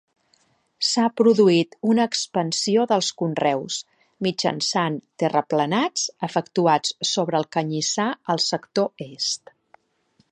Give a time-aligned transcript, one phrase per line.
[0.91, 3.77] S'ha produït una expansió dels conreus,
[4.27, 9.55] mitjançant terraplenats efectuats sobre el canyissar, al sector est.